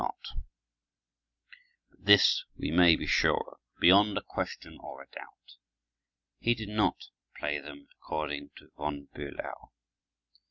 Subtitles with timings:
[0.01, 0.15] But
[1.99, 5.57] this we may be sure of, beyond a question or a doubt:
[6.39, 9.69] He did not play them according to von Bülow.